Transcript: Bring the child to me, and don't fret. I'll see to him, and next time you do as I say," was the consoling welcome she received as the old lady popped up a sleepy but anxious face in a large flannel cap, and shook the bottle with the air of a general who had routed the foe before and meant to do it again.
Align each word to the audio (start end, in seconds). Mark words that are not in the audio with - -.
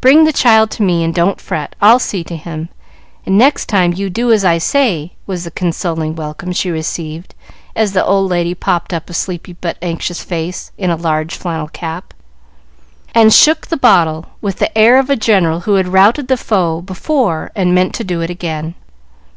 Bring 0.00 0.22
the 0.22 0.32
child 0.32 0.70
to 0.70 0.84
me, 0.84 1.02
and 1.02 1.12
don't 1.12 1.40
fret. 1.40 1.74
I'll 1.82 1.98
see 1.98 2.22
to 2.22 2.36
him, 2.36 2.68
and 3.26 3.36
next 3.36 3.66
time 3.66 3.92
you 3.92 4.08
do 4.08 4.30
as 4.30 4.44
I 4.44 4.56
say," 4.58 5.14
was 5.26 5.42
the 5.42 5.50
consoling 5.50 6.14
welcome 6.14 6.52
she 6.52 6.70
received 6.70 7.34
as 7.74 7.92
the 7.92 8.04
old 8.04 8.30
lady 8.30 8.54
popped 8.54 8.94
up 8.94 9.10
a 9.10 9.12
sleepy 9.12 9.52
but 9.54 9.76
anxious 9.82 10.22
face 10.22 10.70
in 10.78 10.90
a 10.90 10.94
large 10.96 11.34
flannel 11.36 11.66
cap, 11.66 12.14
and 13.16 13.32
shook 13.34 13.66
the 13.66 13.76
bottle 13.76 14.26
with 14.40 14.60
the 14.60 14.78
air 14.78 14.96
of 14.96 15.10
a 15.10 15.16
general 15.16 15.58
who 15.62 15.74
had 15.74 15.88
routed 15.88 16.28
the 16.28 16.36
foe 16.36 16.80
before 16.80 17.50
and 17.56 17.74
meant 17.74 17.96
to 17.96 18.04
do 18.04 18.20
it 18.20 18.30
again. 18.30 18.76